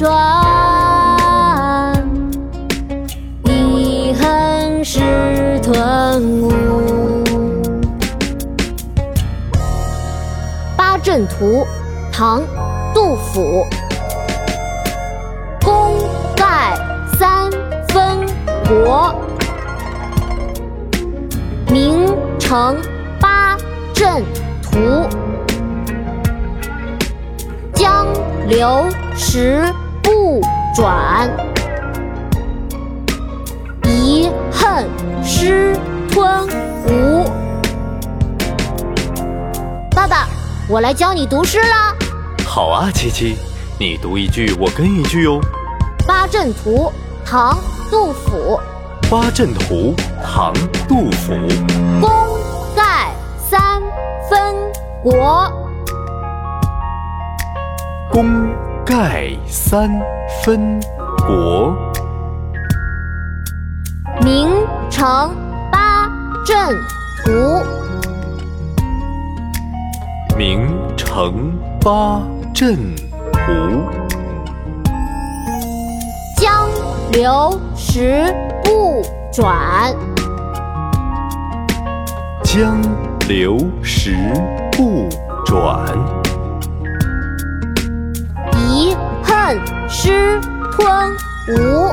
[0.00, 0.10] 转
[3.44, 6.50] 遗恨失吞吴
[10.74, 11.66] 八阵图
[12.10, 12.40] 唐
[12.94, 13.66] 杜甫
[15.62, 15.98] 功
[16.34, 16.74] 盖
[17.18, 17.50] 三
[17.88, 18.26] 分
[18.66, 19.14] 国
[21.70, 22.06] 名
[22.38, 22.74] 成
[23.20, 23.54] 八
[23.92, 24.24] 阵
[24.62, 25.06] 图。
[27.74, 28.06] 江
[28.46, 29.64] 流石
[30.12, 30.40] 不
[30.74, 31.30] 转，
[33.84, 34.88] 遗恨
[35.22, 35.78] 失
[36.10, 36.48] 吞
[36.88, 37.24] 吴。
[39.94, 40.26] 爸爸，
[40.68, 41.94] 我来教你读诗啦。
[42.44, 43.36] 好啊，七七，
[43.78, 45.40] 你读一句，我跟一句哦。
[46.08, 46.92] 《八阵图》
[47.24, 47.54] 唐·
[47.88, 48.58] 杜甫。
[49.08, 50.52] 八阵图，唐·
[50.88, 51.34] 杜甫。
[52.00, 52.10] 功
[52.74, 53.80] 盖三
[54.28, 54.56] 分
[55.04, 55.48] 国。
[58.10, 58.48] 功
[58.84, 59.88] 盖三
[60.42, 60.80] 分
[61.26, 61.74] 国，
[64.22, 64.48] 名
[64.90, 65.34] 成
[65.70, 66.08] 八
[66.44, 66.56] 阵
[67.24, 67.30] 图。
[70.36, 72.20] 名成八
[72.54, 72.76] 阵
[73.32, 73.88] 图。
[76.36, 76.68] 江
[77.12, 79.94] 流石不转，
[82.42, 82.80] 江
[83.28, 84.16] 流石
[84.72, 85.08] 不
[85.44, 85.86] 转。
[89.50, 91.12] 恨失吞
[91.48, 91.92] 吴，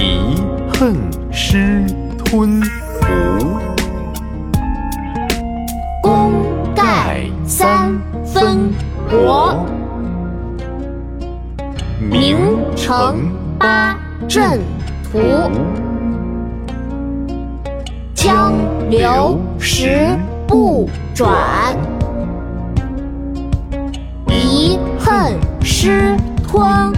[0.00, 0.96] 遗恨
[1.30, 1.84] 失
[2.24, 2.62] 吞
[3.02, 3.58] 吴。
[6.00, 6.32] 功
[6.74, 8.72] 盖三分
[9.10, 9.62] 国，
[12.00, 12.38] 名
[12.74, 13.94] 成八
[14.26, 14.58] 阵
[15.12, 15.20] 图。
[18.14, 18.54] 江
[18.88, 21.76] 流石不转。
[26.48, 26.97] 慌。